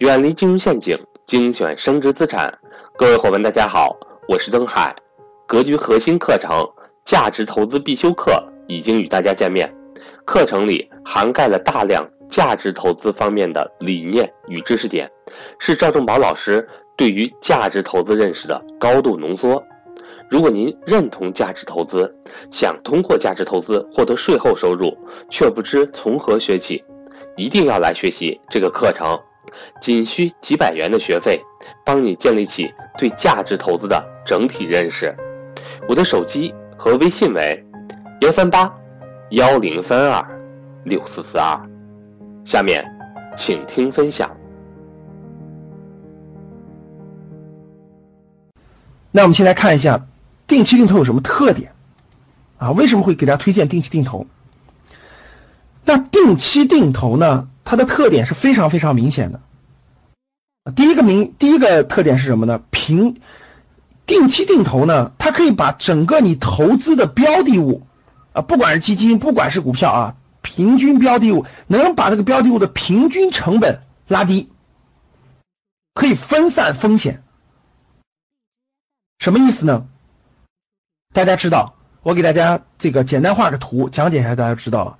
[0.00, 2.50] 远离金融陷阱，精选升值资产。
[2.96, 3.94] 各位伙伴，大家好，
[4.26, 4.96] 我是曾海。
[5.46, 6.50] 格局核心课程
[7.04, 8.32] 《价值投资必修课》
[8.66, 9.70] 已经与大家见面。
[10.24, 15.06] 课程里涵盖了大量价值投资方面的理念与知识点，
[15.58, 19.62] 是赵正宝老师对于价值投资认识的高度浓缩。
[20.30, 22.10] 如果您认同价值投资，
[22.50, 24.96] 想通过价值投资获得税后收入，
[25.28, 26.82] 却不知从何学起，
[27.36, 29.14] 一定要来学习这个课程。
[29.80, 31.40] 仅需几百元的学费，
[31.84, 35.14] 帮你建立起对价值投资的整体认识。
[35.88, 37.64] 我的手机和微信为
[38.20, 38.72] 幺三八
[39.30, 40.38] 幺零三二
[40.84, 41.60] 六四四二。
[42.44, 42.84] 下面，
[43.36, 44.30] 请听分享。
[49.10, 50.06] 那我们先来看一下。
[50.46, 51.70] 定期定投有什么特点
[52.58, 52.72] 啊？
[52.72, 54.26] 为什么会给大家推荐定期定投？
[55.84, 57.48] 那定期定投呢？
[57.64, 59.40] 它的特点是非常非常明显的。
[60.76, 62.62] 第一个明，第一个特点是什么呢？
[62.70, 63.20] 平
[64.06, 67.86] 定期定投呢，它可以把整个你投资的标的物
[68.32, 74.52] 啊，不管是基金，不管是股票啊，平均标的物能把这个标的物的平均成本拉低，
[75.94, 77.22] 可以分散风险。
[79.18, 79.86] 什么意思呢？
[81.14, 84.98] 大家知道，我给大家这个简单画个图讲解一下，大家知道了。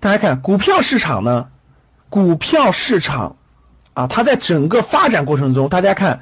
[0.00, 1.50] 大家看股票市场呢，
[2.08, 3.36] 股票市场
[3.98, 6.20] 啊，它在整个发展过程中，大家看，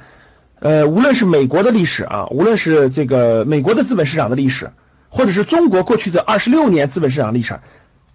[0.57, 4.71] 呃，无论是美国的历史啊，无论是这个美国的资本市场的历史，
[5.09, 7.59] 或者是中国过去这二十六年资本市场历史，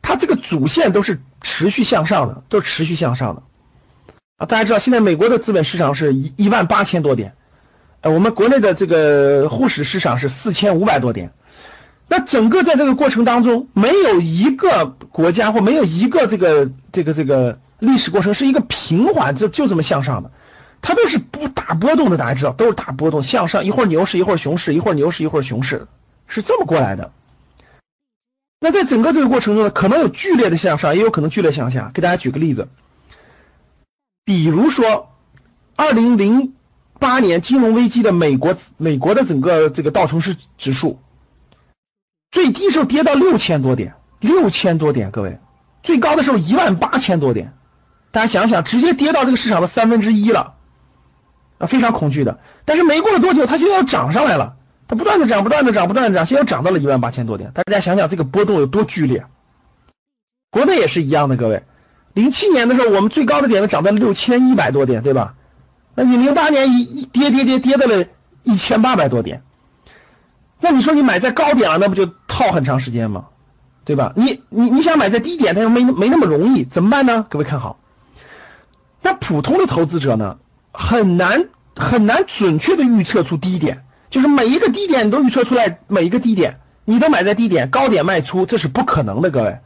[0.02, 3.42] 它这个主线都是持续向上的，都是持续向上的
[4.36, 4.46] 啊。
[4.46, 7.34] 大家知道，现在美国的资本市场是一一万八千多点。
[8.00, 11.30] 呃，我们国内的这个沪市市场是四千五百多点，
[12.08, 20.30] 那整个在这个过程当中，没有一个国家或没有一个这个这个这个历史过程是一个平缓就就这么向上的，
[20.80, 25.86] 它都是不大波动的，大家知道都是大波动向上，一会儿牛市一会儿熊市，一会儿牛市一会儿熊市，
[26.26, 27.12] 是这么过来的。
[28.60, 31.90] 那在整个这个过程中呢，可能有剧烈的向上，也有可能剧烈向下。
[31.92, 32.68] 给大家举个例子，
[34.24, 35.10] 比如说
[35.76, 36.54] 二零零。
[37.00, 41.00] 八年金融危机的美国，美国的整个这个道琼斯指数
[42.30, 45.40] 最低时候跌到六千多点，六千多点，各位，
[45.82, 47.54] 最高的时候一万八千多点，
[48.12, 50.54] 大家想想，直接跌到这个市场的三分之一了，
[51.58, 52.38] 啊，非常恐惧的。
[52.64, 54.54] 但是没过了多久，它现在又涨上来了，
[54.86, 57.50] 它不断的涨，不断的涨，不断的涨，现在又涨到了一万八千多点。
[57.54, 59.24] 大家想想这个波动有多剧烈。
[60.50, 61.64] 国内也是一样的，各位，
[62.12, 65.34] 零七年的时候，我们最高的点子涨到了六千一百多点，对吧？
[65.94, 68.04] 那你零八年一一跌跌跌跌到了
[68.42, 69.42] 一千八百多点，
[70.60, 73.26] 那你说你买在高点了，那不就套很长时间吗？
[73.84, 74.12] 对吧？
[74.14, 77.26] 你你你想买在低点，它又没没那么容易，怎么办呢？
[77.28, 77.78] 各位看好，
[79.02, 80.38] 那普通的投资者呢，
[80.72, 89.58] 很难很难准确的预测出低点，就是每一个低点你都预测出来，每一个低点你都买在低点，高点卖出，这是不可能的，各位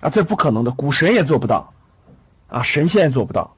[0.00, 1.72] 啊，这不可能的，股神也做不到，
[2.48, 3.56] 啊，神仙也做不到。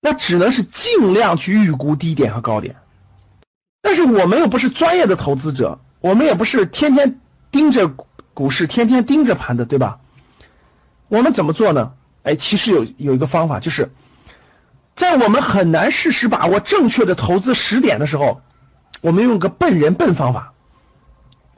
[0.00, 2.76] 那只能是尽量去预估低点和高点，
[3.82, 7.18] 但是我们又不是专业的投资者，我们也不是天天
[7.50, 7.90] 盯着
[8.34, 9.98] 股市、天天盯着盘的，对吧？
[11.08, 11.94] 我们怎么做呢？
[12.28, 13.90] 哎，其实有有一个方法，就是
[14.94, 18.42] 在我们很难适时把握正确的投资时点的时候，
[19.00, 20.52] 我们用个笨人笨方法。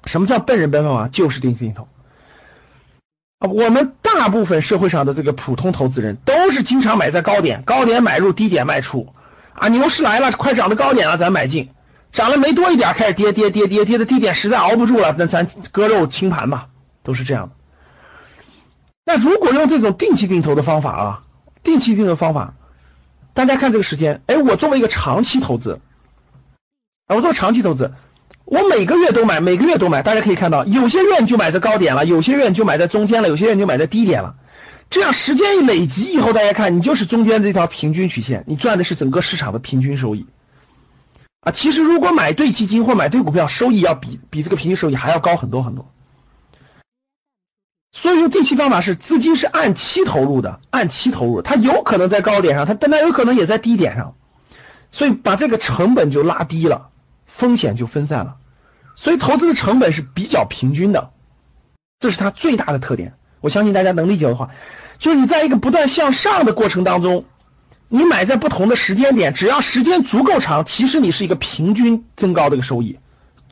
[0.05, 1.09] 什么叫笨人笨方法？
[1.09, 1.89] 就是定期定投。
[3.41, 9.13] 啊，我们大部分社会上的这个普通投资人都是经常买在高点，高点买入，低点卖出。
[9.55, 11.71] 啊，牛市来了，快涨到高点了，咱买进，
[12.13, 16.69] 涨了没多一点，开始跌跌跌跌跌的低点实在熬不住了，那咱割肉清盘吧，
[17.03, 17.55] 都是这样的。
[19.05, 21.23] 那如果用这种定期定投的方法啊，
[21.63, 22.55] 定期定投方法，
[23.35, 25.81] 大家看这个时间，哎，我作为一个长期投资，
[27.07, 27.93] 啊，我做长期投资。
[28.45, 34.35] 我每个月都买，每个月都买，大家可以看到，有些月你就买在高点了，有些月你就买在中间了，有些月你就买在低点了。
[34.91, 40.27] 这样时间一累积以后，大家看，你就是中间这条平均曲线，你赚的是整个市场的平均收益。
[41.43, 45.89] 啊，其实如果买对基金或买对股票，收益要比比这个平均收益还要高很多很多。
[47.93, 54.15] 所以说，定期方法是资金是按期投入的，按期投入，它有可能在高点上，它但它有可能也在低点上，
[54.93, 56.91] 所以把这个成本就拉低了，
[57.27, 58.37] 风险就分散了。
[58.95, 61.11] 所以投资的成本是比较平均的，
[61.99, 63.15] 这是它最大的特点。
[63.41, 64.51] 我相信大家能理解的话，
[64.99, 67.25] 就是你在一个不断向上的过程当中，
[67.89, 72.99] 你买在不同的时间点，只要时间足够长，其实你是一个平均增高的一个收益，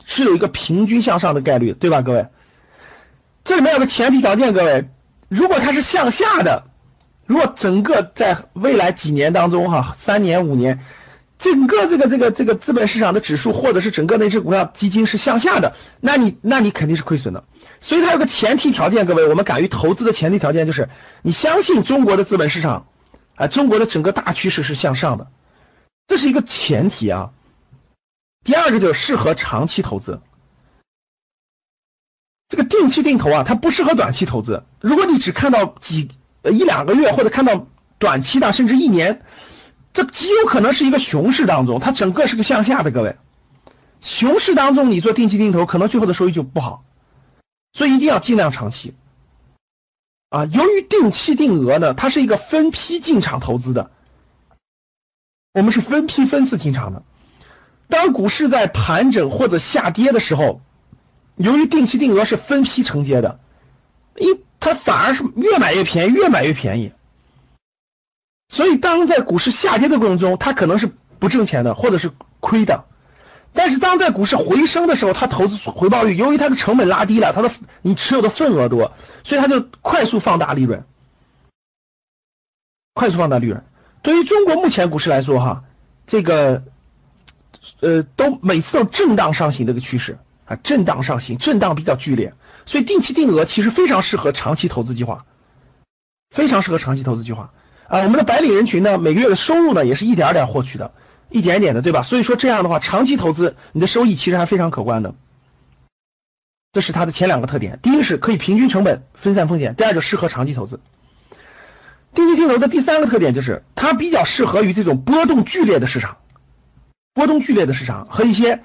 [0.05, 2.27] 是有一个平均向上的概率，对吧，各位？
[3.43, 4.89] 这里面有个前提条件，各位，
[5.27, 6.65] 如果它是向下的，
[7.25, 10.83] 如果整个在未来几年当中哈，三年五年，
[11.39, 17.43] 整个这个这个这个资本市场的指数或者是整个那只股票基金是向下的，那你那你肯定是亏损的。
[17.81, 20.89] 所以它有个前提条件，各位，我们敢于投资的前提条件就是
[21.21, 22.87] 你相信中国的资本市场，
[23.35, 25.27] 啊，中国的整个大趋势是向上的，
[26.07, 27.31] 这是一个前提啊。
[28.43, 30.21] 第二个就是适合长期投资。
[32.49, 34.63] 这个定期定投啊，它不适合短期投资。
[34.81, 36.09] 如果你只看到几
[36.43, 37.67] 一两个月，或者看到
[37.99, 39.21] 短期的，甚至一年，
[39.93, 42.89] 这极有可能是一个熊市当中，它整个是个向下的。
[42.89, 43.15] 各位，
[44.01, 46.83] 熊市当中你做定期定投，可能最后的收益就不好。
[47.71, 48.95] 所以一定要尽量长期。
[50.29, 53.91] 啊，由于定期定额呢，它是一个分批进场投资的，
[55.53, 57.03] 我们是分批分次进场的。
[57.89, 60.61] 当股市在盘整或者下跌的时候，
[61.39, 63.39] 由于定期定额是分批承接的，
[64.17, 66.91] 一它反而是越买越便宜，越买越便宜。
[68.49, 72.83] 所以当在股市下跌的过程中，它可能是不挣钱的，或者是亏的。
[73.53, 77.49] 但是当在股市回升的时候，它投资回报率由于它的成本拉低了，它的
[77.81, 78.91] 你持有的份额多，
[79.23, 80.83] 所以它就快速放大利润，
[82.93, 83.63] 快速放大利润。
[84.01, 85.63] 对于中国目前股市来说，哈，
[86.05, 86.63] 这个。
[87.81, 90.17] 呃，都每次都震荡上行这个趋势
[90.49, 92.33] 啊，震荡上行，震荡比较剧烈，
[92.65, 95.25] 所以定期定额其实非常适合长期投资计划，
[96.31, 97.51] 非常适合长期投资计划
[97.87, 97.99] 啊。
[97.99, 100.91] 我们的白领人群呢，每个月的收入呢也是一点点获取的，
[101.29, 102.01] 一点点的，对吧？
[102.01, 105.13] 所以说这样的话，长期投资你的收益其实还非常可观的。
[106.71, 110.79] 这是它的前两个特点，第一个是可以平均成本、分散风险，第二个适合长期投资。
[112.15, 116.17] 定期定投的第三个特点就是它比较适合于这种波动剧烈的市场。
[117.13, 118.63] 波动剧烈的市场和一些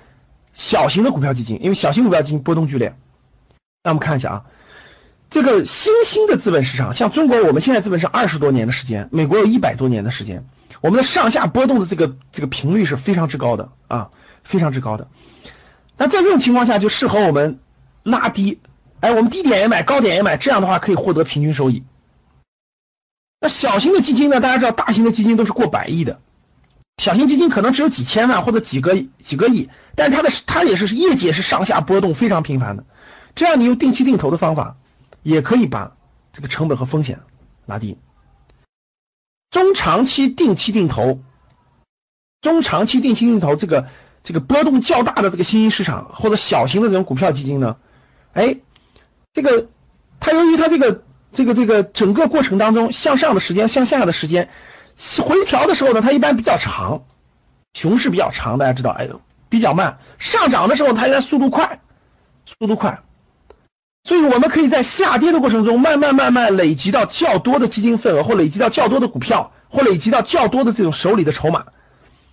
[0.54, 2.96] 小型的股票基金，因为小型股票基金波动剧烈。
[3.82, 4.44] 那我们看一下啊，
[5.30, 10.46] 这个新兴的资本市场，像中国，我们现在资本是二十多年的时间，美国有一百多年的时间，
[10.80, 14.10] 我们的上下波动的这个这个频率是非常之高的啊，
[14.42, 15.08] 非常之高的。
[15.96, 17.58] 那在这种情况下，就适合我们
[18.02, 18.60] 拉低，
[19.00, 21.82] 哎，我们低点也买，高点也买，这样的话可以获得平均收益。
[23.40, 24.40] 那小型的基金呢？
[24.40, 26.20] 大家知道，大型的基金都是过百亿的。
[26.98, 32.84] 小型基金可能只有几千万或者几个几个亿，但它的它也是业绩也是上下波动非常频繁的。
[33.34, 34.76] 这样你用定期定投的方法，
[35.22, 35.96] 也可以把
[36.32, 37.20] 这个成本和风险
[37.66, 37.98] 拉低。
[39.50, 41.20] 中长期定期定投，
[42.40, 43.88] 中长期定期定投这个
[44.22, 47.76] 这个波动较大的这个新兴市场或者小型的这种股票基金呢，
[48.34, 48.56] 哎，
[49.32, 49.68] 这个
[50.20, 51.02] 它由于它这个
[51.32, 54.48] 这个这个整个过程当中向上的时间向下的时间。
[55.22, 57.04] 回调的时候呢，它一般比较长，
[57.72, 59.08] 熊市比较长，大家知道，哎，
[59.48, 59.98] 比较慢。
[60.18, 61.80] 上涨的时候，它应该速度快，
[62.44, 63.00] 速度快。
[64.04, 71.66] 所以我们可以在下跌的过程中，慢慢慢慢累积到较多的基金份额，或累积到较多的股票，或累积到较多的这种手里的筹码。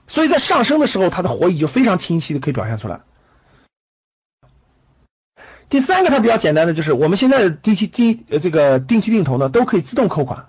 [0.08, 3.00] 所以在上升的时候，它的活力就非常清晰的可以表现出来。
[5.70, 10.48] 第三个，它比较简单的就是，我们现在的定期定呃这个定期定投呢，都可以自动扣款。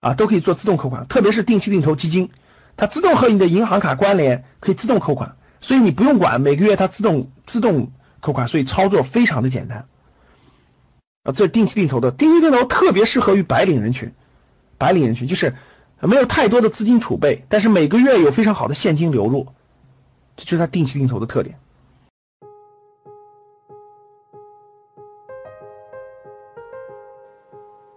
[0.00, 2.30] 啊，都可以做自动扣款，特别是定期定投基金，
[2.76, 7.90] 它自动和你的银行卡关联，可以自动扣款，所以你不用管，每个月它自动自动
[8.20, 9.86] 扣款，所以操作非常的简单。
[11.24, 14.12] 啊，这定期定投的定期定投特别适合于白领人群，
[14.78, 15.56] 白领人群就是
[16.00, 19.48] 没有太多的资金储备，但是每个月有非常好的现金流入，
[20.36, 21.58] 这就是它定期定投的特点。